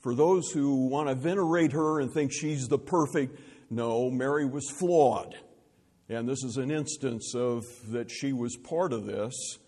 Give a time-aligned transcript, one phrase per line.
[0.03, 3.39] for those who want to venerate her and think she's the perfect.
[3.71, 5.35] No, Mary was flawed.
[6.09, 9.59] And this is an instance of that she was part of this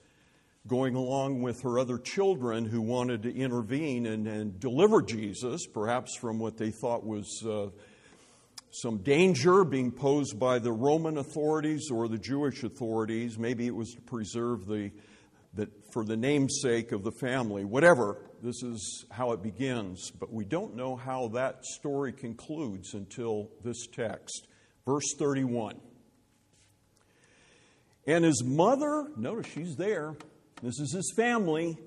[0.68, 6.16] going along with her other children who wanted to intervene and, and deliver Jesus, perhaps
[6.16, 7.68] from what they thought was uh,
[8.70, 13.38] some danger being posed by the Roman authorities or the Jewish authorities.
[13.38, 14.90] Maybe it was to preserve the,
[15.54, 17.64] the for the namesake of the family.
[17.64, 20.10] Whatever, this is how it begins.
[20.10, 24.46] But we don't know how that story concludes until this text.
[24.86, 25.80] Verse 31.
[28.06, 30.16] And his mother, notice she's there,
[30.62, 31.78] this is his family.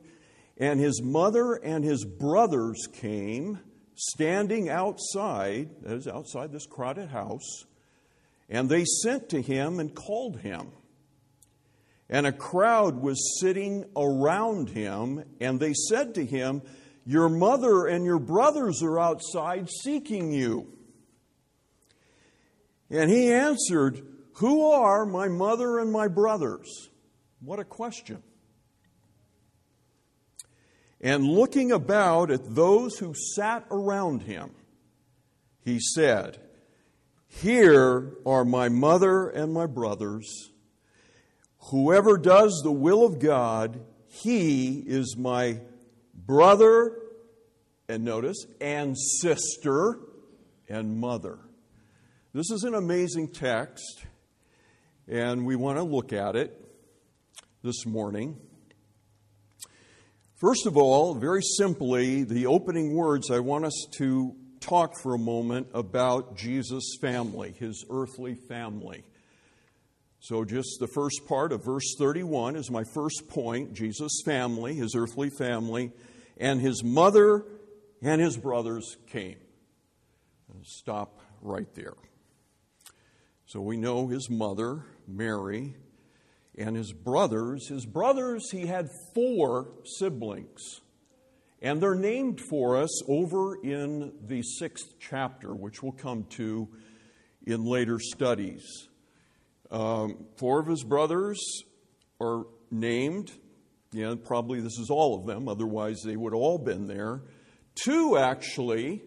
[0.58, 3.59] And his mother and his brothers came,
[3.95, 7.65] standing outside, that is, outside this crowded house,
[8.49, 10.71] and they sent to him and called him.
[12.10, 16.61] And a crowd was sitting around him, and they said to him,
[17.05, 20.67] Your mother and your brothers are outside seeking you.
[22.89, 26.89] And he answered, Who are my mother and my brothers?
[27.39, 28.21] What a question.
[31.02, 34.52] And looking about at those who sat around him,
[35.66, 36.39] he said,
[37.28, 40.52] Here are my mother and my brothers.
[41.70, 45.60] Whoever does the will of God, he is my
[46.14, 46.98] brother,
[47.90, 50.00] and notice, and sister
[50.70, 51.40] and mother.
[52.34, 54.06] This is an amazing text,
[55.08, 56.58] and we want to look at it
[57.64, 58.38] this morning.
[60.42, 65.20] First of all, very simply, the opening words, I want us to talk for a
[65.20, 69.04] moment about Jesus' family, his earthly family.
[70.20, 74.96] So, just the first part of verse 31 is my first point Jesus' family, his
[74.96, 75.92] earthly family,
[76.38, 77.46] and his mother
[78.02, 79.38] and his brothers came.
[80.64, 81.98] Stop right there.
[83.46, 85.76] So, we know his mother, Mary,
[86.61, 87.67] and his brothers.
[87.67, 90.82] His brothers, he had four siblings.
[91.61, 96.67] And they're named for us over in the sixth chapter, which we'll come to
[97.45, 98.64] in later studies.
[99.70, 101.39] Um, four of his brothers
[102.20, 103.32] are named.
[103.92, 107.22] Yeah, probably this is all of them, otherwise, they would all been there.
[107.76, 109.04] Two, actually.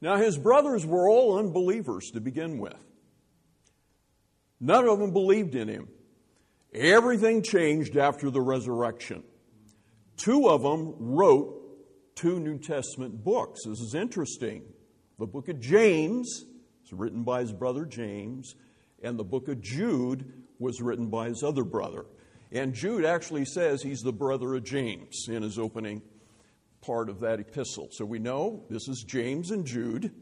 [0.00, 2.76] Now, his brothers were all unbelievers to begin with.
[4.60, 5.88] None of them believed in him.
[6.74, 9.22] Everything changed after the resurrection.
[10.16, 11.56] Two of them wrote
[12.14, 13.60] two New Testament books.
[13.66, 14.62] This is interesting.
[15.18, 16.44] The book of James
[16.84, 18.54] is written by his brother James,
[19.02, 22.06] and the book of Jude was written by his other brother.
[22.52, 26.02] And Jude actually says he's the brother of James in his opening
[26.80, 27.88] part of that epistle.
[27.92, 30.12] So we know this is James and Jude,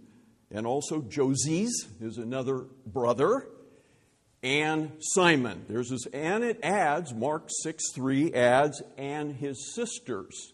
[0.50, 3.47] and also Joses is another brother
[4.44, 5.64] and Simon.
[5.69, 10.52] There's this, and it adds, Mark 6 3 adds, and his sisters.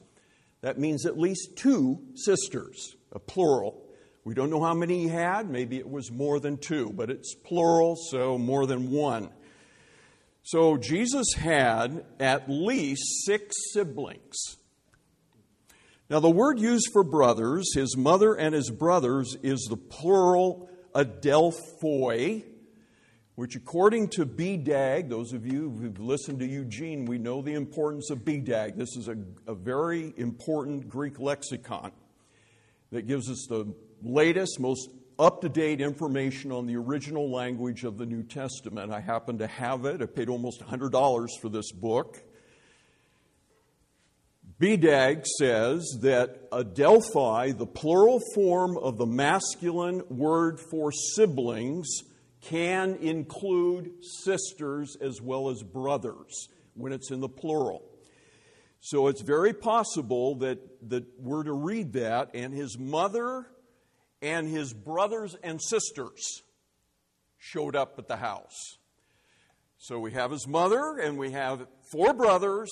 [0.62, 3.82] That means at least two sisters, a plural.
[4.24, 5.50] We don't know how many he had.
[5.50, 9.30] Maybe it was more than two, but it's plural, so more than one.
[10.42, 14.36] So Jesus had at least six siblings.
[16.08, 22.44] Now, the word used for brothers, his mother and his brothers, is the plural adelphoi,
[23.34, 28.10] which, according to BDAG, those of you who've listened to Eugene, we know the importance
[28.10, 28.76] of BDAG.
[28.76, 29.16] This is a,
[29.46, 31.92] a very important Greek lexicon
[32.90, 33.72] that gives us the
[34.02, 38.90] latest, most up to date information on the original language of the New Testament.
[38.90, 40.00] I happen to have it.
[40.00, 42.22] I paid almost $100 for this book.
[44.58, 51.88] BDAG says that Adelphoi, the plural form of the masculine word for siblings,
[52.40, 57.82] can include sisters as well as brothers when it's in the plural.
[58.80, 60.58] So it's very possible that,
[60.88, 63.46] that we're to read that, and his mother
[64.22, 66.42] and his brothers and sisters
[67.38, 68.78] showed up at the house.
[69.76, 72.70] So we have his mother, and we have four brothers,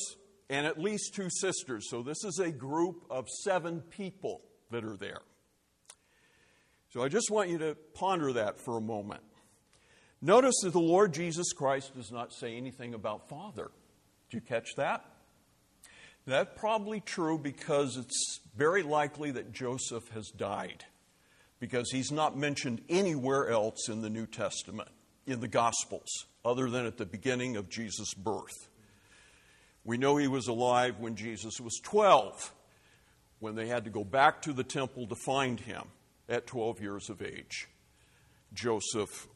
[0.49, 1.89] and at least two sisters.
[1.91, 5.21] So this is a group of seven people that are there.
[6.91, 9.23] So I just want you to ponder that for a moment.
[10.21, 13.71] Notice that the Lord Jesus Christ does not say anything about Father.
[14.29, 15.05] Did you catch that?
[16.27, 20.85] That's probably true because it's very likely that Joseph has died,
[21.61, 24.91] because he's not mentioned anywhere else in the New Testament,
[25.27, 28.69] in the Gospels, other than at the beginning of Jesus' birth.
[29.85, 32.53] We know he was alive when Jesus was 12,
[33.39, 35.85] when they had to go back to the temple to find him
[36.29, 37.69] at 12 years of age.
[38.53, 39.29] Joseph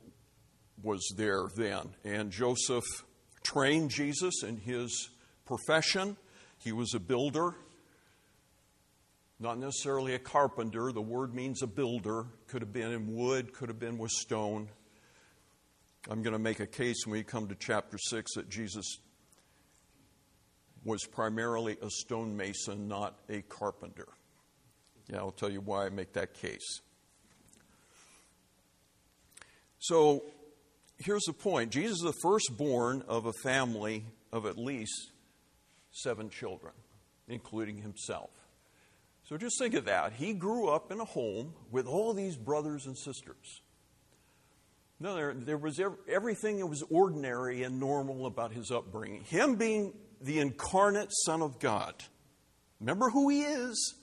[0.82, 1.94] was there then.
[2.04, 2.84] And Joseph
[3.42, 5.10] trained Jesus in his
[5.44, 6.16] profession.
[6.58, 7.54] He was a builder,
[9.40, 10.92] not necessarily a carpenter.
[10.92, 12.26] The word means a builder.
[12.46, 14.68] Could have been in wood, could have been with stone.
[16.10, 18.98] I'm going to make a case when we come to chapter 6 that Jesus
[20.84, 24.08] was primarily a stonemason, not a carpenter.
[25.08, 26.80] Yeah, I'll tell you why I make that case.
[29.78, 30.24] So,
[31.04, 35.12] here's the point Jesus is the firstborn of a family of at least
[35.90, 36.72] seven children,
[37.28, 38.30] including himself.
[39.24, 40.12] So just think of that.
[40.12, 43.62] He grew up in a home with all these brothers and sisters.
[44.98, 49.24] No, there, there was everything that was ordinary and normal about his upbringing.
[49.24, 51.94] Him being the incarnate Son of God.
[52.78, 53.94] Remember who he is.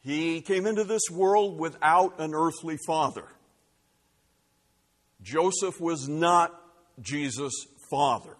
[0.00, 3.24] He came into this world without an earthly father.
[5.24, 6.54] Joseph was not
[7.00, 8.36] Jesus' father.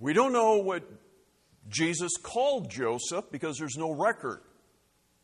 [0.00, 0.84] We don't know what
[1.68, 4.40] Jesus called Joseph because there's no record.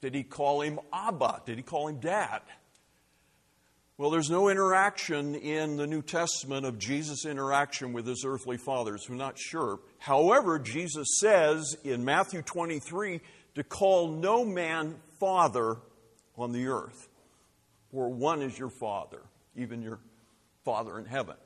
[0.02, 1.42] Did he call him Abba?
[1.46, 2.42] Did he call him Dad?
[3.96, 9.06] Well, there's no interaction in the New Testament of Jesus' interaction with his earthly fathers.
[9.08, 9.78] We're not sure.
[9.98, 13.20] However, Jesus says in Matthew 23
[13.54, 15.76] to call no man father
[16.36, 17.08] on the earth,
[17.90, 19.22] for one is your father
[19.56, 19.98] even your
[20.64, 21.36] Father in heaven.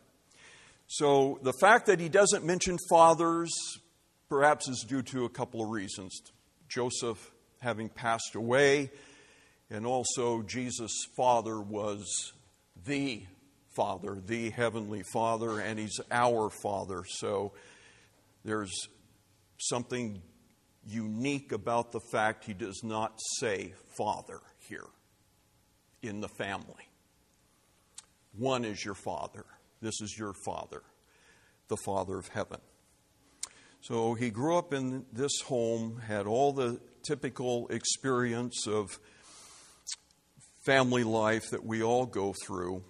[0.86, 3.50] So the fact that he doesn't mention fathers
[4.28, 6.20] perhaps is due to a couple of reasons.
[6.68, 8.90] Joseph having passed away,
[9.70, 12.32] and also Jesus' father was
[12.84, 13.22] the
[13.74, 17.04] Father, the Heavenly Father, and He's our Father.
[17.06, 17.52] So
[18.44, 18.88] there's
[19.58, 20.22] something
[20.86, 24.86] unique about the fact He does not say Father here
[26.02, 26.87] in the family.
[28.36, 29.44] One is your Father.
[29.80, 30.82] This is your Father,
[31.68, 32.58] the Father of heaven.
[33.80, 38.98] So he grew up in this home, had all the typical experience of
[40.64, 42.82] family life that we all go through.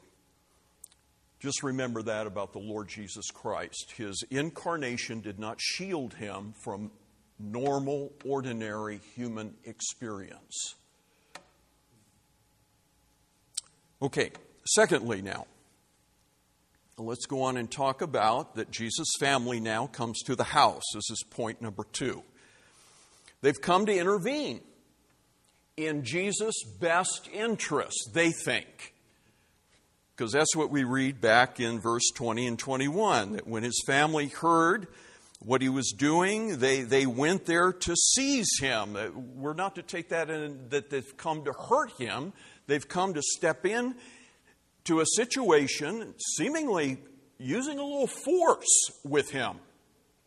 [1.41, 3.93] Just remember that about the Lord Jesus Christ.
[3.97, 6.91] His incarnation did not shield him from
[7.39, 10.75] normal, ordinary human experience.
[14.03, 14.31] Okay,
[14.75, 15.47] Secondly, now,
[16.99, 20.83] let's go on and talk about that Jesus' family now comes to the house.
[20.93, 22.23] This is point number two.
[23.41, 24.61] They've come to intervene
[25.79, 28.95] in Jesus' best interest, they think.
[30.15, 34.27] Because that's what we read back in verse 20 and 21 that when his family
[34.27, 34.89] heard
[35.39, 38.97] what he was doing, they, they went there to seize him.
[38.97, 42.35] Uh, we're not to take that in that they've come to hurt him,
[42.67, 43.95] they've come to step in
[44.89, 46.99] to a situation seemingly
[47.39, 49.59] using a little force with him.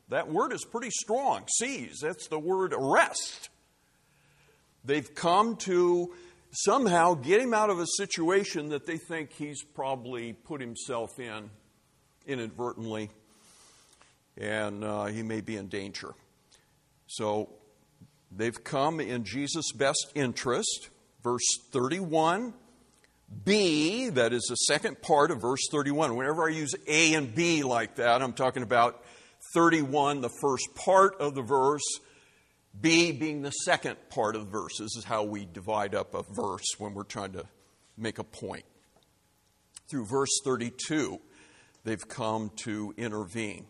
[0.10, 1.44] That word is pretty strong.
[1.58, 3.50] Seize, that's the word arrest.
[4.86, 6.14] They've come to
[6.52, 11.50] somehow get him out of a situation that they think he's probably put himself in
[12.28, 13.10] inadvertently,
[14.38, 16.14] and uh, he may be in danger.
[17.08, 17.50] So
[18.32, 20.90] they've come in Jesus' best interest.
[21.24, 22.54] Verse 31
[23.44, 26.16] B, that is the second part of verse 31.
[26.16, 29.04] Whenever I use A and B like that, I'm talking about
[29.54, 31.82] 31, the first part of the verse,
[32.80, 34.78] B being the second part of the verse.
[34.80, 37.46] This is how we divide up a verse when we're trying to
[37.98, 38.66] make a point.
[39.90, 41.20] Through verse 32,
[41.84, 43.66] they've come to intervene.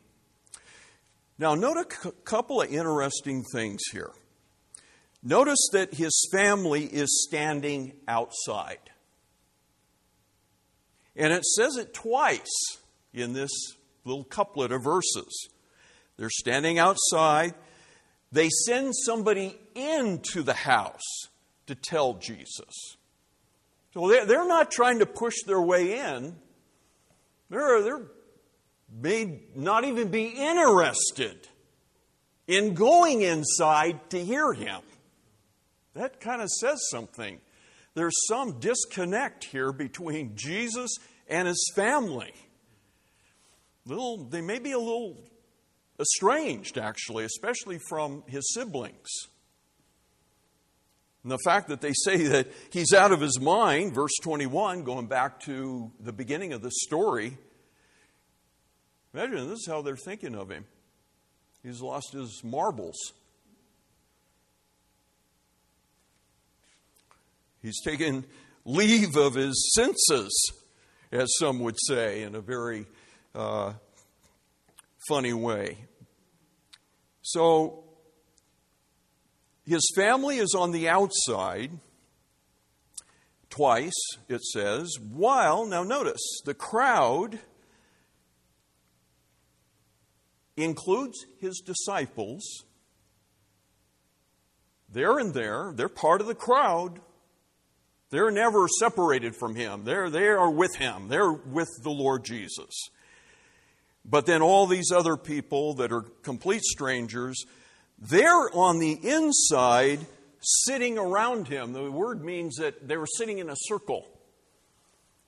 [1.39, 4.11] Now, note a c- couple of interesting things here.
[5.23, 8.90] Notice that his family is standing outside.
[11.15, 12.77] And it says it twice
[13.13, 13.51] in this
[14.05, 15.49] little couplet of verses.
[16.17, 17.53] They're standing outside.
[18.31, 21.27] They send somebody into the house
[21.67, 22.97] to tell Jesus.
[23.93, 26.35] So they're not trying to push their way in.
[27.49, 28.01] They're, they're
[28.99, 31.47] may not even be interested
[32.47, 34.81] in going inside to hear him.
[35.93, 37.39] That kind of says something.
[37.93, 40.91] There's some disconnect here between Jesus
[41.27, 42.33] and his family.
[43.85, 45.17] Little, they may be a little
[45.99, 49.09] estranged, actually, especially from his siblings.
[51.23, 55.07] And the fact that they say that he's out of his mind, verse 21, going
[55.07, 57.37] back to the beginning of the story,
[59.13, 60.65] imagine this is how they're thinking of him.
[61.61, 62.97] He's lost his marbles.
[67.61, 68.25] He's taken
[68.65, 70.31] leave of his senses,
[71.11, 72.85] as some would say, in a very
[73.35, 73.73] uh,
[75.07, 75.77] funny way.
[77.21, 77.83] So,
[79.65, 81.71] his family is on the outside,
[83.49, 83.93] twice,
[84.27, 87.39] it says, while, now notice, the crowd
[90.57, 92.43] includes his disciples.
[94.89, 96.99] They're in there, they're part of the crowd.
[98.11, 99.85] They're never separated from him.
[99.85, 101.07] They're, they are with him.
[101.07, 102.89] They're with the Lord Jesus.
[104.03, 107.45] But then all these other people that are complete strangers,
[107.97, 110.05] they're on the inside
[110.41, 111.71] sitting around him.
[111.71, 114.07] The word means that they were sitting in a circle.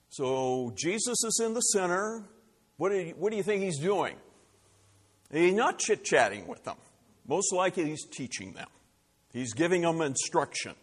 [0.09, 2.23] So Jesus is in the center.
[2.77, 4.15] What do you, what do you think he's doing?
[5.31, 6.75] He's not chit chatting with them.
[7.27, 8.67] Most likely, he's teaching them,
[9.31, 10.73] he's giving them instruction.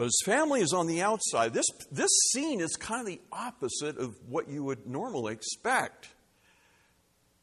[0.00, 1.52] But his family is on the outside.
[1.52, 6.08] This, this scene is kind of the opposite of what you would normally expect.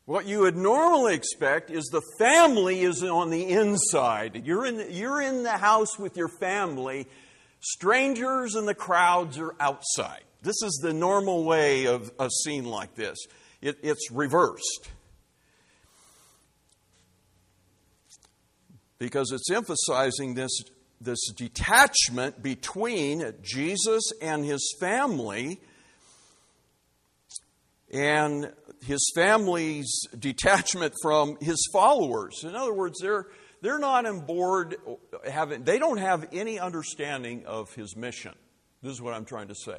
[0.05, 4.43] What you would normally expect is the family is on the inside.
[4.43, 7.05] You're in, you're in the house with your family.
[7.59, 10.23] Strangers and the crowds are outside.
[10.41, 13.19] This is the normal way of a scene like this.
[13.61, 14.89] It, it's reversed.
[18.97, 20.59] Because it's emphasizing this
[20.99, 25.59] this detachment between Jesus and his family
[27.91, 28.51] and
[28.85, 32.43] his family's detachment from his followers.
[32.43, 33.27] In other words, they're,
[33.61, 34.75] they're not on board,
[35.29, 38.33] having, they don't have any understanding of his mission.
[38.81, 39.77] This is what I'm trying to say.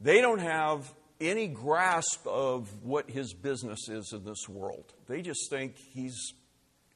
[0.00, 4.92] They don't have any grasp of what his business is in this world.
[5.06, 6.34] They just think he's,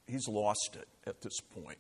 [0.07, 1.79] he's lost it at this point.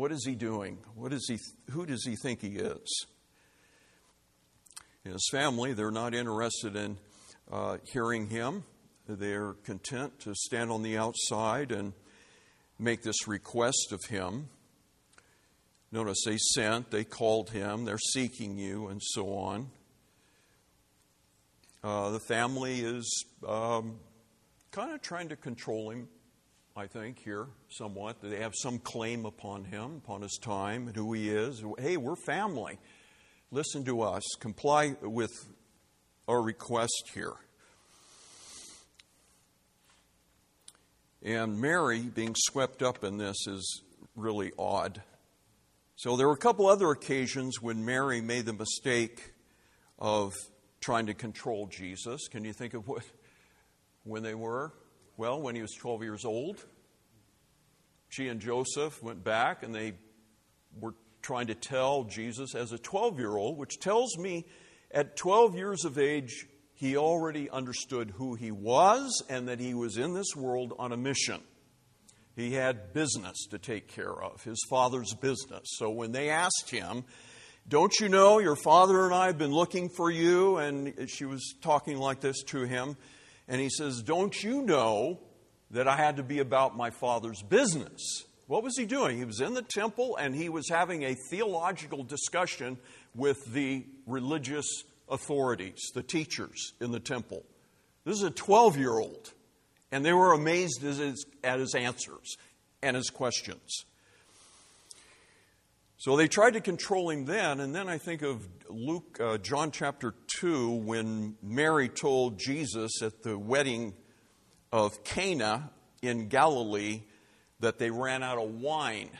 [0.00, 0.78] What is he doing?
[0.94, 1.36] What is he,
[1.72, 3.04] who does he think he is?
[5.04, 6.96] His family, they're not interested in
[7.52, 8.64] uh, hearing him.
[9.06, 11.92] They're content to stand on the outside and
[12.78, 14.48] make this request of him.
[15.92, 19.68] Notice they sent, they called him, they're seeking you, and so on.
[21.84, 24.00] Uh, the family is um,
[24.70, 26.08] kind of trying to control him
[26.76, 28.22] I think, here somewhat.
[28.22, 31.62] They have some claim upon him, upon his time, and who he is.
[31.78, 32.78] Hey, we're family.
[33.50, 34.22] Listen to us.
[34.38, 35.32] Comply with
[36.28, 37.34] our request here.
[41.22, 43.82] And Mary being swept up in this is
[44.14, 45.02] really odd.
[45.96, 49.34] So there were a couple other occasions when Mary made the mistake
[49.98, 50.32] of
[50.80, 52.28] trying to control Jesus.
[52.28, 53.02] Can you think of what
[54.04, 54.72] when they were?
[55.20, 56.64] Well, when he was 12 years old,
[58.08, 59.92] she and Joseph went back and they
[60.80, 64.46] were trying to tell Jesus as a 12 year old, which tells me
[64.90, 69.98] at 12 years of age, he already understood who he was and that he was
[69.98, 71.42] in this world on a mission.
[72.34, 75.64] He had business to take care of, his father's business.
[75.76, 77.04] So when they asked him,
[77.68, 80.56] Don't you know your father and I have been looking for you?
[80.56, 82.96] And she was talking like this to him.
[83.50, 85.18] And he says, Don't you know
[85.72, 88.24] that I had to be about my father's business?
[88.46, 89.18] What was he doing?
[89.18, 92.78] He was in the temple and he was having a theological discussion
[93.14, 94.66] with the religious
[95.08, 97.44] authorities, the teachers in the temple.
[98.04, 99.32] This is a 12 year old,
[99.90, 102.36] and they were amazed at his, at his answers
[102.82, 103.84] and his questions.
[106.00, 109.70] So they tried to control him then, and then I think of Luke, uh, John
[109.70, 113.92] chapter 2, when Mary told Jesus at the wedding
[114.72, 117.02] of Cana in Galilee
[117.58, 119.10] that they ran out of wine.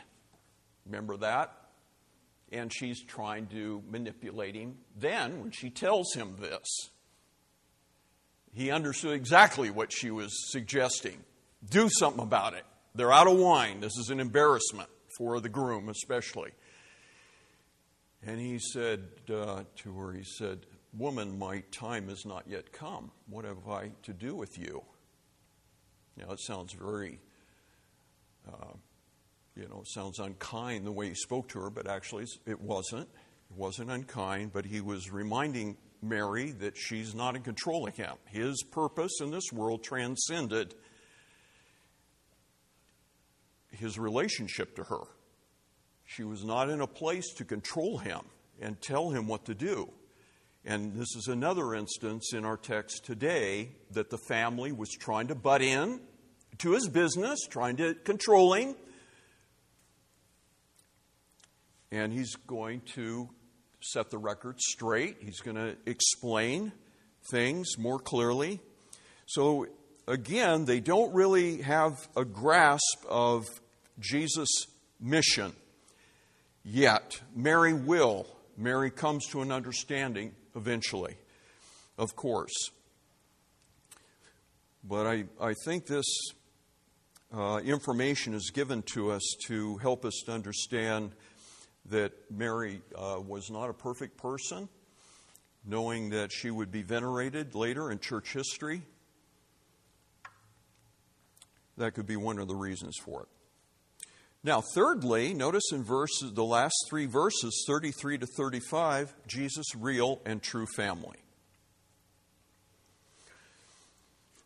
[0.87, 1.55] Remember that?
[2.51, 4.79] And she's trying to manipulate him.
[4.97, 6.89] Then, when she tells him this,
[8.53, 11.23] he understood exactly what she was suggesting.
[11.69, 12.65] Do something about it.
[12.95, 13.81] They're out of wine.
[13.81, 16.53] This is an embarrassment for the groom, especially.
[18.25, 20.65] And he said uh, to her, he said,
[20.97, 23.11] Woman, my time has not yet come.
[23.29, 24.83] What have I to do with you?
[26.17, 27.19] Now, it sounds very,
[28.47, 28.73] uh,
[29.55, 33.07] you know, it sounds unkind the way he spoke to her, but actually it wasn't.
[33.49, 38.15] It wasn't unkind, but he was reminding Mary that she's not in control of him.
[38.25, 40.75] His purpose in this world transcended
[43.71, 45.03] his relationship to her.
[46.11, 48.19] She was not in a place to control him
[48.59, 49.89] and tell him what to do.
[50.65, 55.35] And this is another instance in our text today that the family was trying to
[55.35, 56.01] butt in
[56.57, 58.75] to his business, trying to control him.
[61.93, 63.29] And he's going to
[63.79, 65.15] set the record straight.
[65.21, 66.73] He's going to explain
[67.31, 68.59] things more clearly.
[69.27, 69.65] So,
[70.09, 73.47] again, they don't really have a grasp of
[73.97, 74.65] Jesus'
[74.99, 75.53] mission.
[76.63, 78.27] Yet, Mary will.
[78.57, 81.15] Mary comes to an understanding eventually,
[81.97, 82.69] of course.
[84.83, 86.05] But I, I think this
[87.35, 91.11] uh, information is given to us to help us to understand
[91.89, 94.69] that Mary uh, was not a perfect person,
[95.65, 98.83] knowing that she would be venerated later in church history.
[101.77, 103.27] That could be one of the reasons for it.
[104.43, 110.41] Now, thirdly, notice in verses, the last three verses, 33 to 35, Jesus' real and
[110.41, 111.17] true family.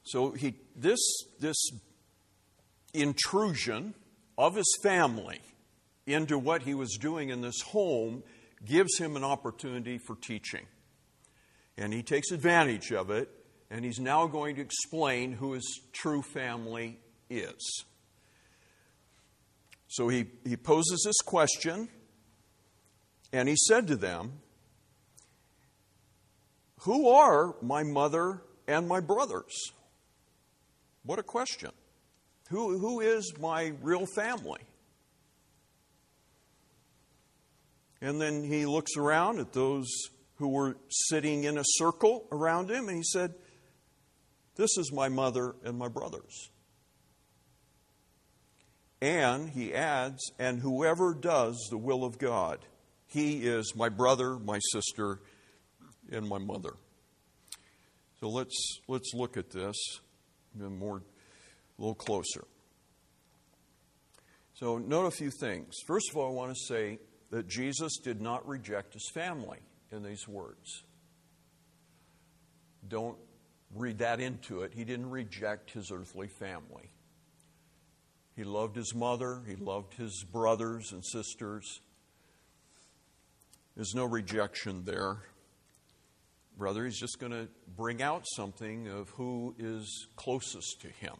[0.03, 0.99] So he, this,
[1.39, 1.57] this
[2.93, 3.93] intrusion
[4.37, 5.39] of his family
[6.05, 8.21] into what he was doing in this home
[8.65, 10.65] gives him an opportunity for teaching.
[11.77, 13.29] And he takes advantage of it,
[13.69, 17.85] and he's now going to explain who his true family is.
[19.95, 21.87] So he, he poses this question,
[23.31, 24.41] and he said to them,
[26.81, 29.71] Who are my mother and my brothers?
[31.03, 31.71] What a question.
[32.49, 34.59] Who, who is my real family?
[38.01, 39.87] And then he looks around at those
[40.35, 43.33] who were sitting in a circle around him, and he said,
[44.57, 46.49] This is my mother and my brothers.
[49.05, 52.57] And he adds, and whoever does the will of God,
[53.05, 55.19] he is my brother, my sister,
[56.11, 56.73] and my mother.
[58.19, 59.75] So let's let's look at this
[60.55, 62.45] more a little closer.
[64.55, 65.75] So note a few things.
[65.85, 66.97] First of all, I want to say
[67.29, 69.59] that Jesus did not reject his family
[69.91, 70.83] in these words.
[72.87, 73.19] Don't
[73.75, 74.73] read that into it.
[74.73, 76.89] He didn't reject his earthly family.
[78.35, 81.81] He loved his mother, he loved his brothers and sisters.
[83.75, 85.17] There's no rejection there.
[86.57, 91.15] Brother, he's just going to bring out something of who is closest to him.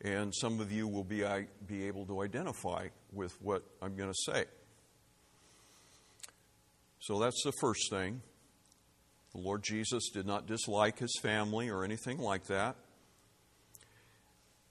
[0.00, 1.24] And some of you will be,
[1.66, 4.44] be able to identify with what I'm going to say.
[7.00, 8.22] So that's the first thing.
[9.34, 12.76] The Lord Jesus did not dislike his family or anything like that.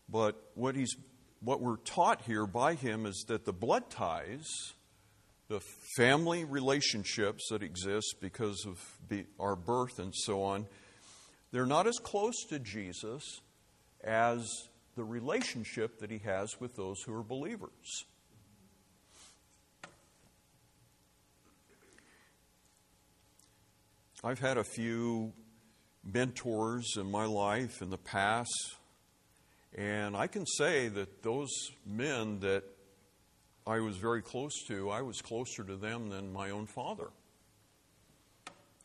[0.09, 0.95] But what, he's,
[1.41, 4.45] what we're taught here by him is that the blood ties,
[5.47, 5.61] the
[5.97, 8.79] family relationships that exist because of
[9.39, 10.65] our birth and so on,
[11.51, 13.41] they're not as close to Jesus
[14.03, 14.47] as
[14.95, 18.05] the relationship that he has with those who are believers.
[24.23, 25.33] I've had a few
[26.03, 28.75] mentors in my life in the past
[29.75, 31.49] and I can say that those
[31.85, 32.63] men that
[33.65, 37.09] I was very close to, I was closer to them than my own father.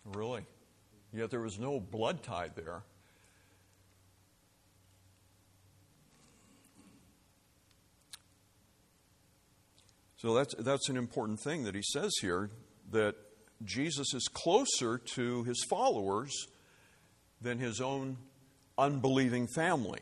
[0.04, 0.44] Really.
[1.12, 2.82] Yet there was no blood tie there.
[10.16, 12.50] So that's, that's an important thing that he says here
[12.92, 13.16] that
[13.64, 16.32] Jesus is closer to his followers
[17.40, 18.18] than his own
[18.78, 20.00] unbelieving family.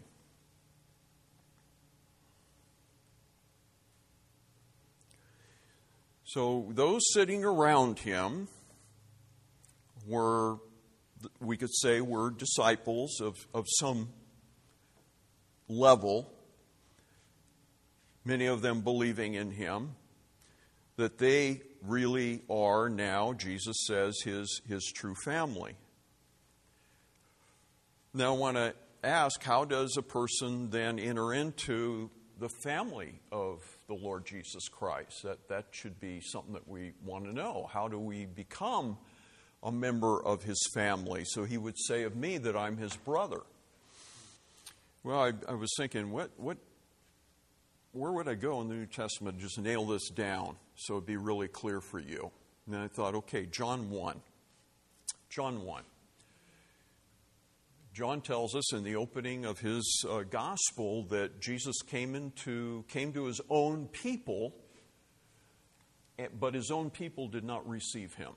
[6.32, 8.46] So those sitting around him
[10.06, 10.58] were,
[11.40, 14.10] we could say, were disciples of, of some
[15.68, 16.32] level,
[18.24, 19.96] many of them believing in him,
[20.94, 25.74] that they really are now, Jesus says, his, his true family.
[28.14, 32.08] Now, I want to ask how does a person then enter into
[32.40, 35.22] the family of the Lord Jesus Christ.
[35.24, 37.68] That, that should be something that we want to know.
[37.70, 38.96] How do we become
[39.62, 41.24] a member of his family?
[41.26, 43.42] So he would say of me that I'm his brother.
[45.04, 46.56] Well, I, I was thinking, what, what,
[47.92, 51.06] where would I go in the New Testament to just nail this down so it'd
[51.06, 52.30] be really clear for you?
[52.64, 54.18] And then I thought, okay, John 1.
[55.28, 55.82] John 1.
[57.92, 63.12] John tells us in the opening of his uh, gospel that Jesus came into came
[63.14, 64.54] to his own people,
[66.18, 68.32] eh, but his own people did not receive him.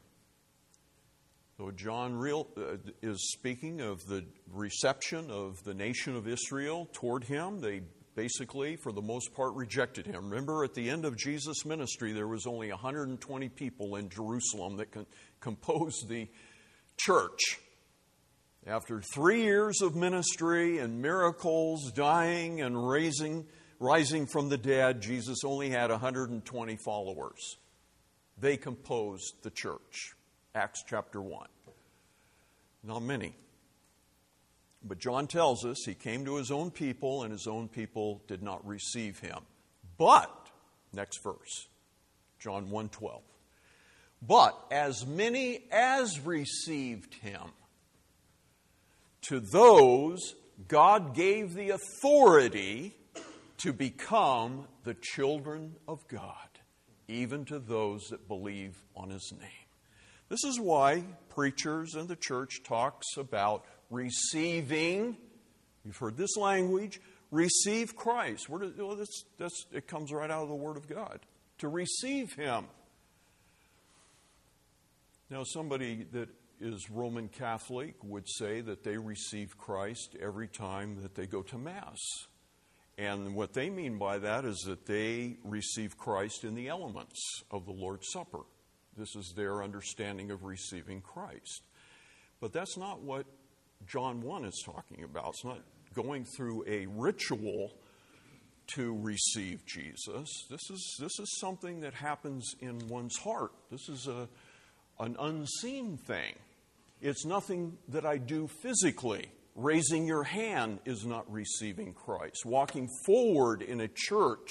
[1.58, 7.24] So John real, uh, is speaking of the reception of the nation of Israel toward
[7.24, 7.62] him.
[7.62, 7.84] They
[8.16, 10.30] basically, for the most part, rejected him.
[10.30, 14.92] Remember, at the end of Jesus' ministry, there was only 120 people in Jerusalem that
[14.92, 15.06] con-
[15.40, 16.28] composed the
[16.98, 17.60] church.
[18.66, 23.46] After three years of ministry and miracles, dying and raising,
[23.78, 27.58] rising from the dead, Jesus only had 120 followers.
[28.38, 30.14] They composed the church.
[30.56, 31.48] Acts chapter 1.
[32.86, 33.36] Not many.
[34.82, 38.42] But John tells us he came to his own people, and his own people did
[38.42, 39.40] not receive him.
[39.98, 40.32] But,
[40.94, 41.68] next verse,
[42.40, 43.24] John 1:12.
[44.22, 47.52] But as many as received him,
[49.24, 50.36] to those,
[50.68, 52.96] God gave the authority
[53.58, 56.36] to become the children of God,
[57.08, 59.50] even to those that believe on His name.
[60.30, 65.18] This is why preachers in the church talks about receiving.
[65.86, 67.00] You've heard this language.
[67.32, 68.48] Receive Christ.
[68.50, 69.06] Does, well,
[69.72, 71.20] it comes right out of the Word of God.
[71.60, 72.66] To receive Him.
[75.30, 81.16] Now, somebody that is Roman Catholic would say that they receive Christ every time that
[81.16, 82.00] they go to Mass.
[82.98, 87.66] And what they mean by that is that they receive Christ in the elements of
[87.66, 88.42] the Lord's Supper.
[88.96, 91.64] This is their understanding of receiving Christ.
[92.40, 93.26] But that's not what
[93.88, 95.30] John 1 is talking about.
[95.30, 95.60] It's not
[95.94, 97.72] going through a ritual
[98.76, 100.30] to receive Jesus.
[100.50, 103.52] This is, this is something that happens in one's heart.
[103.72, 104.30] This is a,
[105.00, 106.36] an unseen thing.
[107.02, 109.30] It's nothing that I do physically.
[109.56, 112.46] Raising your hand is not receiving Christ.
[112.46, 114.50] Walking forward in a church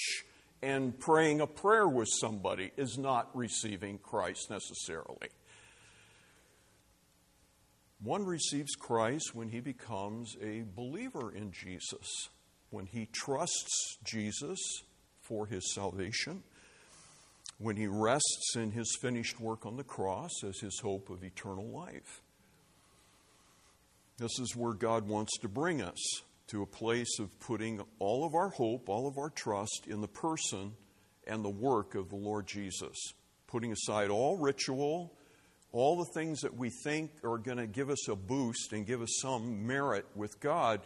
[0.63, 5.29] and praying a prayer with somebody is not receiving Christ necessarily.
[8.03, 12.29] One receives Christ when he becomes a believer in Jesus,
[12.71, 14.59] when he trusts Jesus
[15.21, 16.43] for his salvation,
[17.63, 21.69] when he rests in his finished work on the cross as his hope of eternal
[21.69, 22.21] life.
[24.19, 25.99] This is where God wants to bring us
[26.49, 30.09] to a place of putting all of our hope, all of our trust in the
[30.09, 30.73] person
[31.27, 32.97] and the work of the Lord Jesus,
[33.47, 35.13] putting aside all ritual,
[35.71, 39.01] all the things that we think are going to give us a boost and give
[39.03, 40.81] us some merit with God.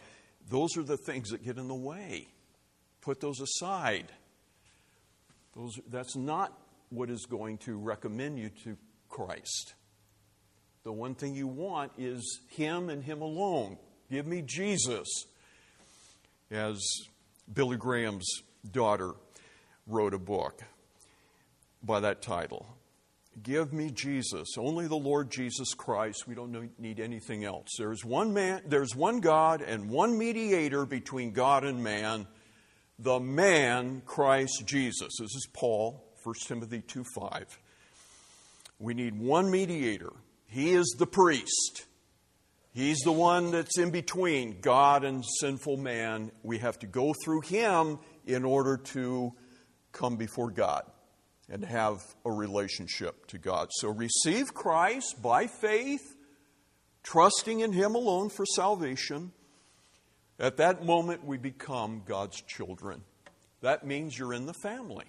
[0.49, 2.27] Those are the things that get in the way.
[3.01, 4.11] Put those aside.
[5.55, 6.53] Those, that's not
[6.89, 8.77] what is going to recommend you to
[9.09, 9.73] Christ.
[10.83, 13.77] The one thing you want is Him and Him alone.
[14.09, 15.07] Give me Jesus.
[16.49, 16.81] As
[17.53, 19.11] Billy Graham's daughter
[19.85, 20.61] wrote a book
[21.83, 22.65] by that title.
[23.43, 26.27] Give me Jesus, only the Lord Jesus Christ.
[26.27, 27.67] We don't need anything else.
[27.77, 32.25] There's one man, there's one God and one mediator between God and man,
[32.97, 35.17] the man Christ Jesus.
[35.19, 37.59] This is Paul, 1 Timothy 2 5.
[38.79, 40.11] We need one mediator,
[40.47, 41.85] he is the priest.
[42.73, 46.31] He's the one that's in between God and sinful man.
[46.43, 49.33] We have to go through him in order to
[49.93, 50.83] come before God
[51.49, 53.69] and have a relationship to God.
[53.71, 56.13] So receive Christ by faith,
[57.03, 59.31] trusting in him alone for salvation.
[60.37, 63.01] At that moment, we become God's children.
[63.61, 65.05] That means you're in the family.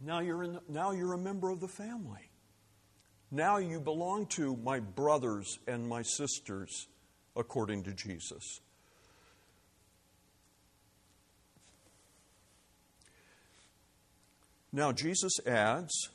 [0.00, 2.30] Now you're, in, now you're a member of the family.
[3.30, 6.86] Now you belong to my brothers and my sisters,
[7.36, 8.60] according to Jesus.
[14.72, 16.10] Now, Jesus adds,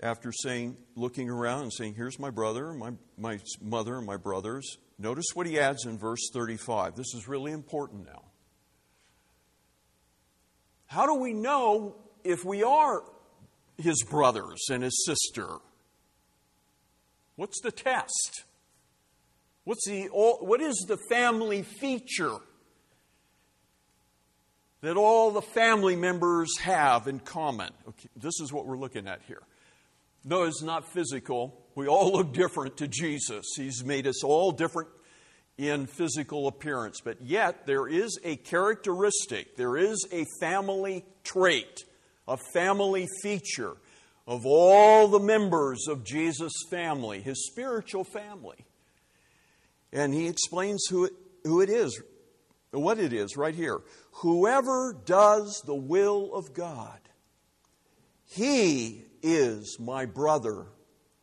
[0.00, 4.78] after saying, looking around and saying, Here's my brother, my, my mother, and my brothers,
[4.98, 6.96] notice what he adds in verse 35.
[6.96, 8.22] This is really important now.
[10.86, 13.02] How do we know if we are
[13.78, 15.46] his brothers and his sister?
[17.36, 18.44] What's the test?
[19.64, 22.36] What's the, what is the family feature
[24.80, 27.70] that all the family members have in common?
[27.88, 29.42] Okay, this is what we're looking at here.
[30.24, 31.64] No, it's not physical.
[31.74, 33.44] We all look different to Jesus.
[33.56, 34.88] He's made us all different
[35.58, 41.84] in physical appearance, but yet there is a characteristic, there is a family trait,
[42.28, 43.76] a family feature
[44.26, 48.64] of all the members of Jesus' family, his spiritual family.
[49.92, 51.12] And he explains who it,
[51.44, 52.00] who it is,
[52.72, 53.80] what it is right here.
[54.12, 56.98] Whoever does the will of God,
[58.24, 60.66] he is my brother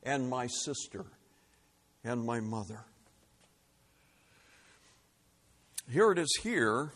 [0.02, 1.06] and my sister
[2.04, 2.86] and my mother.
[5.89, 6.94] Here it is here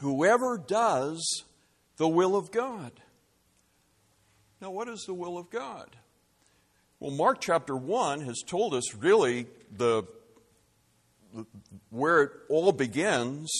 [0.00, 1.44] whoever does
[2.02, 2.90] the will of God.
[4.60, 5.88] Now, what is the will of God?
[6.98, 10.02] Well, Mark chapter 1 has told us really the,
[11.90, 13.52] where it all begins.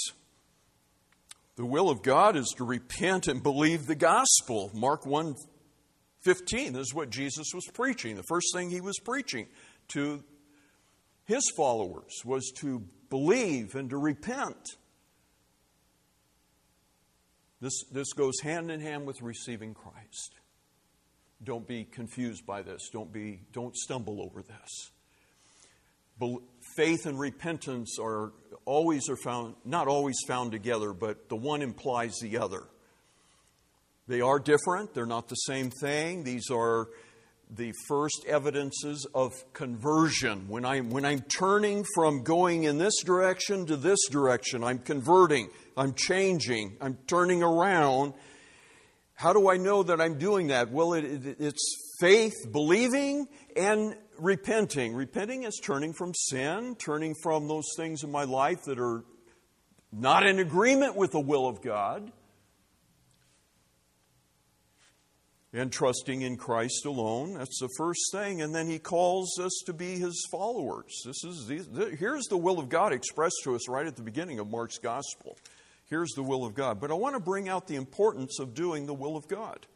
[1.55, 4.73] The will of God is to repent and believe the gospel.
[4.75, 5.37] Mark 1
[6.23, 8.17] 15 this is what Jesus was preaching.
[8.17, 9.47] The first thing he was preaching
[9.91, 10.25] to
[11.27, 14.71] his followers was to believe and to repent.
[17.63, 20.35] This, this goes hand in hand with receiving Christ.
[21.45, 22.91] Don't be confused by this.
[22.93, 24.91] Don't, be, don't stumble over this.
[26.77, 28.33] Faith and repentance are
[28.65, 32.65] always are found, not always found together, but the one implies the other.
[34.09, 36.25] They are different, they're not the same thing.
[36.25, 36.89] These are
[37.49, 40.49] the first evidences of conversion.
[40.49, 45.49] When I'm, when I'm turning from going in this direction to this direction, I'm converting,
[45.77, 48.15] I'm changing, I'm turning around.
[49.15, 50.71] How do I know that I'm doing that?
[50.71, 54.95] Well, it, it, it's faith, believing, and repenting.
[54.95, 59.05] Repenting is turning from sin, turning from those things in my life that are
[59.93, 62.11] not in agreement with the will of God
[65.53, 67.35] and trusting in Christ alone.
[67.35, 68.41] That's the first thing.
[68.41, 71.03] And then he calls us to be his followers.
[71.05, 74.49] This is here's the will of God expressed to us right at the beginning of
[74.49, 75.37] Mark's gospel.
[75.93, 76.81] Here's the will of God.
[76.81, 79.67] But I want to bring out the importance of doing the will of God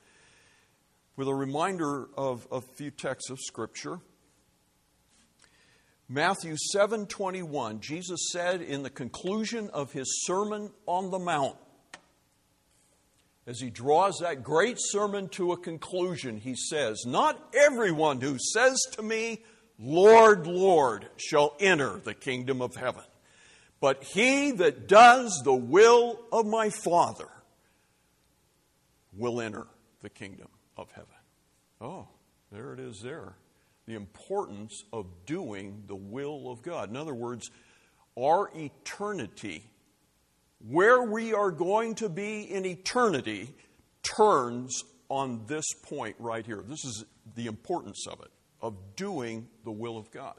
[1.14, 4.00] with a reminder of a few texts of scripture.
[6.08, 11.58] Matthew 7:21 Jesus said in the conclusion of his sermon on the mount
[13.46, 18.80] as he draws that great sermon to a conclusion, he says, Not everyone who says
[18.92, 19.44] to me,
[19.78, 23.04] Lord, Lord, shall enter the kingdom of heaven,
[23.80, 27.28] but he that does the will of my Father
[29.12, 29.66] will enter
[30.00, 31.08] the kingdom of heaven.
[31.80, 32.08] Oh,
[32.52, 33.34] there it is there.
[33.86, 36.90] The importance of doing the will of God.
[36.90, 37.50] In other words,
[38.16, 39.62] our eternity
[40.66, 43.54] where we are going to be in eternity
[44.02, 46.64] turns on this point right here.
[46.66, 50.34] This is the importance of it, of doing the will of God.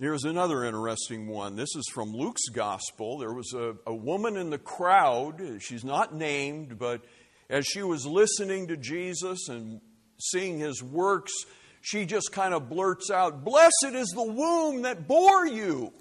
[0.00, 1.54] Here's another interesting one.
[1.54, 3.18] This is from Luke's gospel.
[3.18, 5.40] There was a, a woman in the crowd.
[5.60, 7.02] She's not named, but
[7.48, 9.80] as she was listening to Jesus and
[10.18, 11.32] seeing his works,
[11.80, 15.92] she just kind of blurts out, Blessed is the womb that bore you.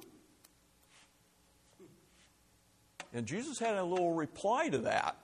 [3.13, 5.17] And Jesus had a little reply to that.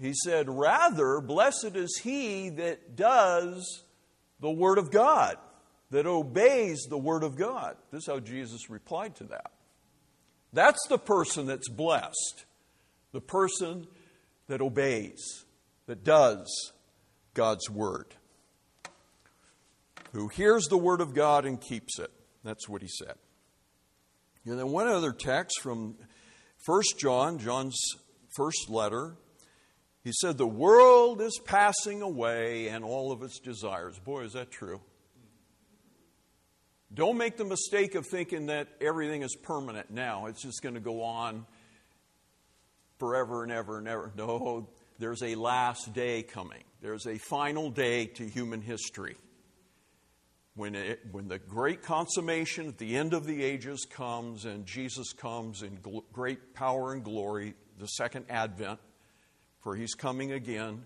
[0.00, 3.82] He said, Rather, blessed is he that does
[4.40, 5.36] the Word of God,
[5.90, 7.76] that obeys the Word of God.
[7.90, 9.50] This is how Jesus replied to that.
[10.52, 12.44] That's the person that's blessed,
[13.12, 13.86] the person
[14.48, 15.44] that obeys,
[15.86, 16.72] that does
[17.34, 18.14] God's Word,
[20.12, 22.10] who hears the Word of God and keeps it.
[22.42, 23.14] That's what he said.
[24.46, 25.96] And then one other text from
[26.64, 27.78] First John, John's
[28.36, 29.16] first letter,
[30.02, 33.98] he said, The world is passing away and all of its desires.
[33.98, 34.80] Boy, is that true.
[36.92, 40.26] Don't make the mistake of thinking that everything is permanent now.
[40.26, 41.46] It's just going to go on
[42.98, 44.12] forever and ever and ever.
[44.16, 46.64] No, there's a last day coming.
[46.82, 49.16] There's a final day to human history.
[50.56, 55.12] When, it, when the great consummation at the end of the ages comes and Jesus
[55.12, 58.80] comes in gl- great power and glory, the second advent,
[59.60, 60.84] for he's coming again.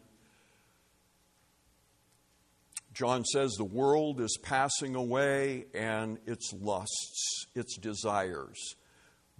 [2.94, 8.76] John says the world is passing away and its lusts, its desires.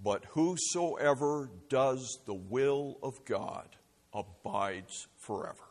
[0.02, 3.68] But whosoever does the will of God
[4.12, 5.68] abides forever.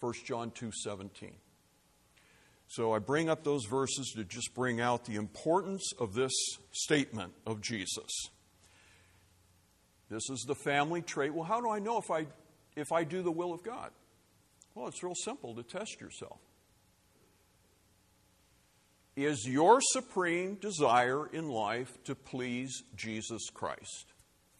[0.00, 1.34] 1 John 2:17.
[2.68, 6.32] So I bring up those verses to just bring out the importance of this
[6.72, 8.30] statement of Jesus.
[10.08, 11.34] This is the family trait.
[11.34, 12.26] Well, how do I know if I
[12.76, 13.90] if I do the will of God?
[14.78, 16.38] Well, it's real simple to test yourself.
[19.16, 24.12] Is your supreme desire in life to please Jesus Christ?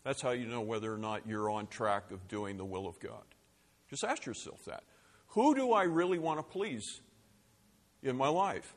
[0.03, 2.99] That's how you know whether or not you're on track of doing the will of
[2.99, 3.23] God.
[3.91, 4.83] Just ask yourself that.
[5.29, 7.01] Who do I really want to please
[8.03, 8.75] in my life?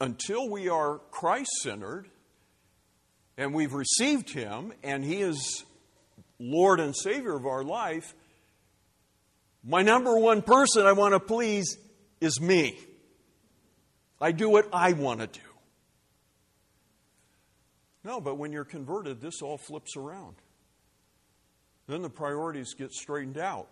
[0.00, 2.06] Until we are Christ centered
[3.36, 5.64] and we've received Him and He is
[6.38, 8.14] Lord and Savior of our life,
[9.64, 11.78] my number one person I want to please
[12.20, 12.78] is me.
[14.20, 15.40] I do what I want to do.
[18.04, 20.36] No, but when you're converted, this all flips around.
[21.86, 23.68] Then the priorities get straightened out.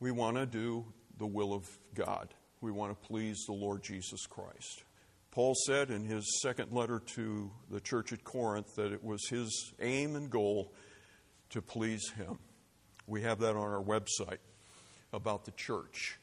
[0.00, 0.86] We want to do
[1.18, 2.34] the will of God.
[2.60, 4.84] We want to please the Lord Jesus Christ.
[5.30, 9.72] Paul said in his second letter to the church at Corinth that it was his
[9.80, 10.72] aim and goal
[11.50, 12.38] to please him.
[13.06, 14.38] We have that on our website
[15.12, 16.18] about the church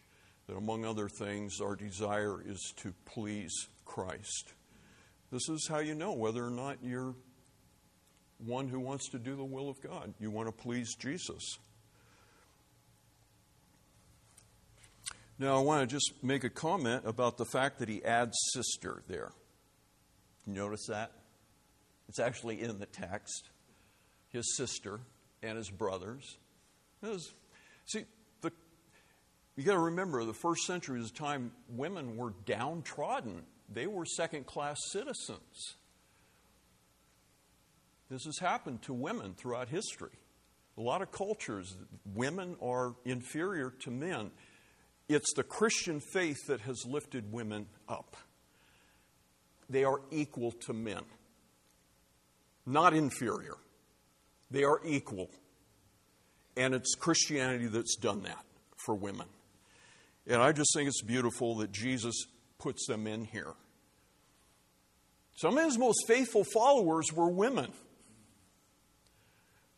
[0.47, 3.54] that among other things, our desire is to please
[3.86, 4.54] Christ.
[5.32, 7.13] This is how you know whether or not you're
[8.45, 10.13] one who wants to do the will of God.
[10.19, 11.58] You want to please Jesus.
[15.38, 19.04] Now, I want to just make a comment about the fact that he adds sister
[19.08, 19.32] there.
[20.45, 21.12] Notice that?
[22.10, 23.49] It's actually in the text.
[24.30, 24.99] His sister
[25.41, 26.38] and his brothers.
[27.02, 27.34] Was,
[27.86, 28.04] see,
[29.60, 33.41] you got to remember, the first century was a time women were downtrodden.
[33.69, 35.76] They were second class citizens.
[38.10, 40.13] This has happened to women throughout history.
[40.78, 41.76] A lot of cultures,
[42.15, 44.32] women are inferior to men.
[45.10, 48.15] It's the Christian faith that has lifted women up.
[49.69, 51.04] They are equal to men,
[52.65, 53.58] not inferior.
[54.52, 55.30] They are equal.
[56.56, 58.45] And it's Christianity that's done that
[58.78, 59.28] for women.
[60.30, 62.28] And I just think it's beautiful that Jesus
[62.60, 63.54] puts them in here.
[65.36, 67.72] Some of his most faithful followers were women.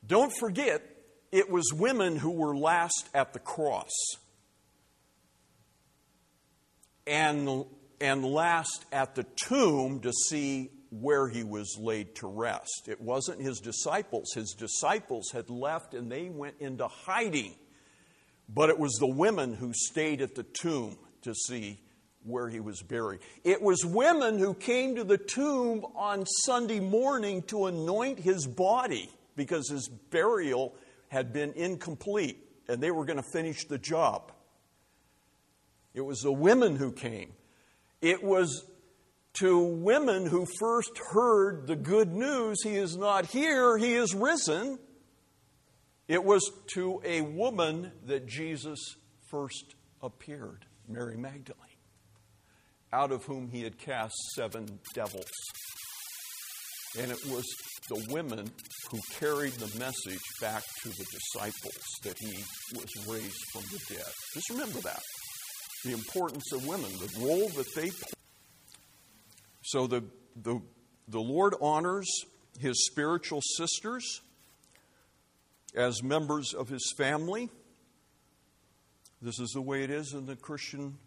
[0.06, 0.84] Don't forget,
[1.32, 3.92] it was women who were last at the cross
[7.08, 7.66] and,
[8.02, 12.90] and last at the tomb to see where he was laid to rest.
[12.90, 14.34] It wasn't his disciples.
[14.34, 17.56] His disciples had left and they went into hiding.
[18.54, 21.80] But it was the women who stayed at the tomb to see
[22.24, 23.20] where he was buried.
[23.44, 29.10] It was women who came to the tomb on Sunday morning to anoint his body
[29.36, 30.76] because his burial
[31.10, 32.38] had been incomplete
[32.68, 34.32] and they were going to finish the job.
[35.94, 37.34] It was the women who came.
[38.02, 38.66] It was
[39.34, 44.78] to women who first heard the good news he is not here, he is risen.
[46.12, 48.98] It was to a woman that Jesus
[49.30, 51.80] first appeared, Mary Magdalene,
[52.92, 55.32] out of whom he had cast seven devils.
[57.00, 57.46] And it was
[57.88, 58.52] the women
[58.90, 62.44] who carried the message back to the disciples that he
[62.76, 64.12] was raised from the dead.
[64.34, 65.04] Just remember that.
[65.86, 68.12] The importance of women, the role that they play.
[69.64, 70.04] So the,
[70.36, 70.60] the,
[71.08, 72.10] the Lord honors
[72.60, 74.20] his spiritual sisters
[75.76, 77.50] as members of his family.
[79.22, 80.98] This is the way it is in the Christian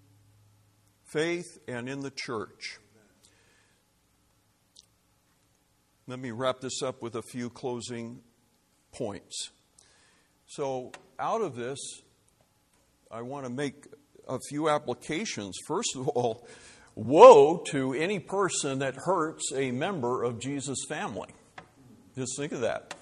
[1.05, 2.79] faith and in the church.
[6.07, 8.21] Let me wrap this up with a few closing
[8.93, 9.51] points.
[10.47, 11.79] So, out of this,
[13.11, 13.87] I want to make
[14.29, 15.57] a few applications.
[15.67, 16.47] First of all,
[16.95, 21.29] woe to any person that hurts a member of Jesus' family.
[22.17, 22.95] Just think of that.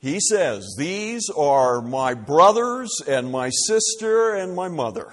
[0.00, 5.12] He says, These are my brothers and my sister and my mother.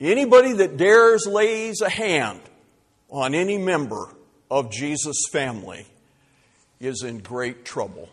[0.00, 2.40] Anybody that dares lays a hand
[3.10, 4.14] on any member
[4.50, 5.86] of Jesus' family
[6.80, 8.08] is in great trouble.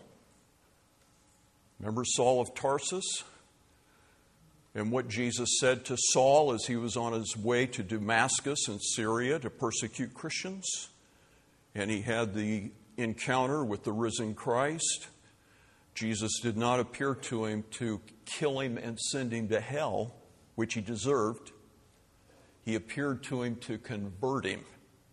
[1.80, 3.24] Remember Saul of Tarsus?
[4.74, 8.78] And what Jesus said to Saul as he was on his way to Damascus in
[8.78, 10.88] Syria to persecute Christians?
[11.74, 15.08] And he had the encounter with the risen Christ.
[15.94, 20.14] Jesus did not appear to him to kill him and send him to hell,
[20.54, 21.52] which he deserved.
[22.62, 24.64] He appeared to him to convert him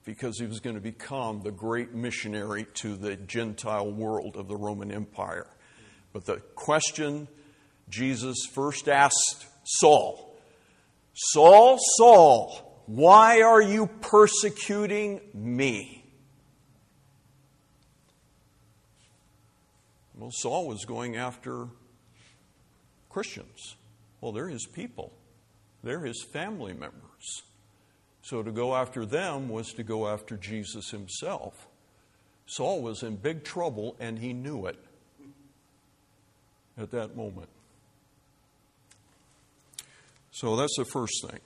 [0.04, 4.58] because he was going to become the great missionary to the Gentile world of the
[4.58, 5.48] Roman Empire.
[6.12, 7.28] But the question
[7.90, 10.26] Jesus first asked Saul
[11.18, 16.05] Saul, Saul, why are you persecuting me?
[20.18, 21.68] Well, Saul was going after
[23.10, 23.76] Christians.
[24.22, 25.12] Well, they're his people,
[25.84, 27.44] they're his family members.
[28.22, 31.68] So to go after them was to go after Jesus himself.
[32.48, 34.84] Saul was in big trouble and he knew it
[36.78, 37.50] at that moment.
[40.32, 41.40] So that's the first thing.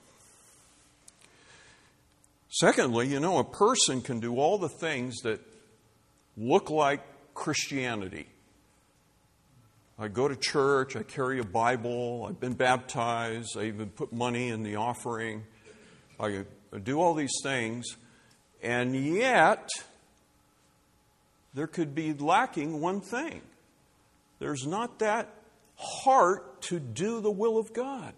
[2.50, 5.40] Secondly, you know, a person can do all the things that
[6.36, 7.02] look like
[7.34, 8.28] Christianity.
[10.02, 14.48] I go to church, I carry a Bible, I've been baptized, I even put money
[14.48, 15.44] in the offering,
[16.18, 16.46] I
[16.82, 17.98] do all these things,
[18.64, 19.68] and yet
[21.54, 23.42] there could be lacking one thing.
[24.40, 25.34] There's not that
[25.76, 28.14] heart to do the will of God.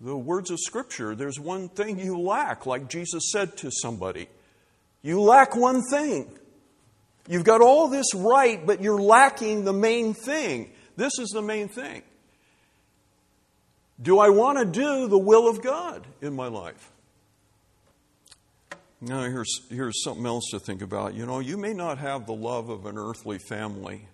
[0.00, 4.28] The words of Scripture, there's one thing you lack, like Jesus said to somebody.
[5.02, 6.30] You lack one thing.
[7.28, 10.70] You've got all this right, but you're lacking the main thing.
[10.96, 12.02] This is the main thing.
[14.00, 16.90] Do I want to do the will of God in my life?
[19.00, 21.14] Now, here's, here's something else to think about.
[21.14, 24.06] You know, you may not have the love of an earthly family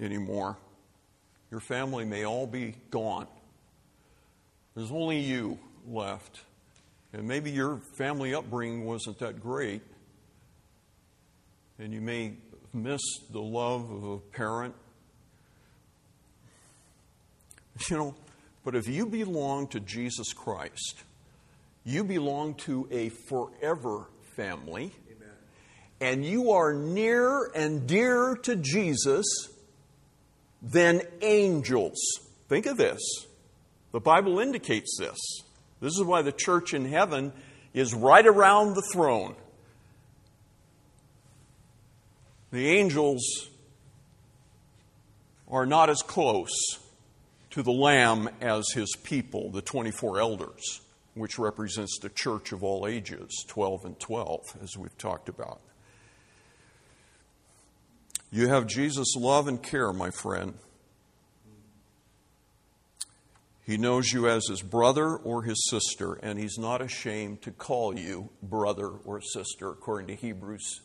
[0.00, 0.56] anymore.
[1.50, 3.26] Your family may all be gone.
[4.74, 6.40] There's only you left.
[7.12, 9.82] And maybe your family upbringing wasn't that great
[11.78, 12.34] and you may
[12.72, 13.00] miss
[13.30, 14.74] the love of a parent.
[17.88, 18.14] You know,
[18.64, 21.04] but if you belong to Jesus Christ,
[21.84, 25.28] you belong to a forever family, Amen.
[26.00, 29.24] and you are near and dear to Jesus
[30.60, 31.98] than angels.
[32.48, 33.00] Think of this.
[33.92, 35.18] The Bible indicates this.
[35.80, 37.32] This is why the church in heaven
[37.72, 39.36] is right around the throne.
[42.50, 43.50] The angels
[45.48, 46.78] are not as close
[47.50, 50.80] to the Lamb as his people, the 24 elders,
[51.14, 55.60] which represents the church of all ages, 12 and 12, as we've talked about.
[58.30, 60.54] You have Jesus' love and care, my friend.
[63.64, 67.98] He knows you as his brother or his sister, and he's not ashamed to call
[67.98, 70.80] you brother or sister, according to Hebrews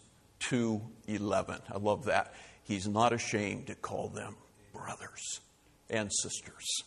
[0.50, 1.62] 2:11.
[1.72, 2.34] I love that.
[2.64, 4.36] He's not ashamed to call them
[4.74, 5.41] brothers
[5.89, 6.84] and sisters.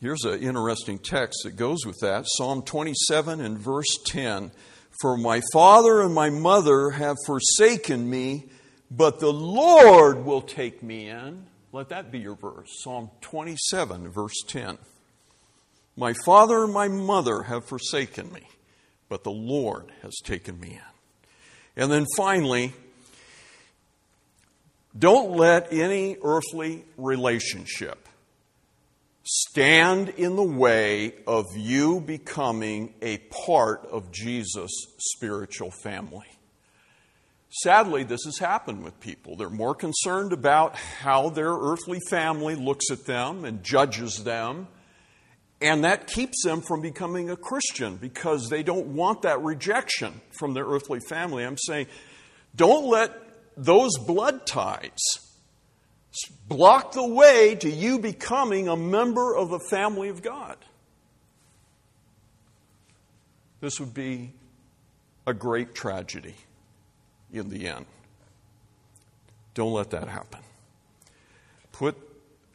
[0.00, 4.52] Here's an interesting text that goes with that Psalm 27 and verse 10.
[5.00, 8.48] For my father and my mother have forsaken me,
[8.90, 11.46] but the Lord will take me in.
[11.72, 12.68] Let that be your verse.
[12.82, 14.78] Psalm 27, verse 10.
[15.96, 18.42] My father and my mother have forsaken me,
[19.08, 21.82] but the Lord has taken me in.
[21.82, 22.72] And then finally,
[24.98, 28.08] don't let any earthly relationship
[29.22, 36.26] stand in the way of you becoming a part of Jesus' spiritual family.
[37.50, 39.36] Sadly, this has happened with people.
[39.36, 44.68] They're more concerned about how their earthly family looks at them and judges them
[45.60, 50.54] and that keeps them from becoming a Christian because they don't want that rejection from
[50.54, 51.44] their earthly family.
[51.44, 51.86] I'm saying,
[52.54, 53.12] don't let
[53.56, 54.98] those blood ties
[56.46, 60.56] block the way to you becoming a member of the family of God.
[63.60, 64.32] This would be
[65.26, 66.34] a great tragedy
[67.32, 67.86] in the end.
[69.54, 70.40] Don't let that happen.
[71.72, 72.07] Put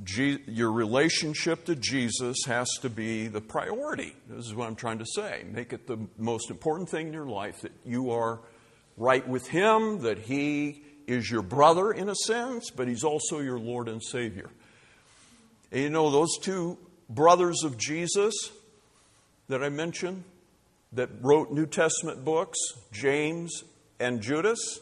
[0.07, 4.15] your relationship to Jesus has to be the priority.
[4.27, 5.43] This is what I'm trying to say.
[5.51, 8.39] Make it the most important thing in your life that you are
[8.97, 13.59] right with Him, that He is your brother in a sense, but He's also your
[13.59, 14.49] Lord and Savior.
[15.71, 16.77] And you know, those two
[17.09, 18.33] brothers of Jesus,
[19.47, 20.23] that I mentioned
[20.93, 22.57] that wrote New Testament books,
[22.91, 23.63] James
[23.99, 24.79] and Judas,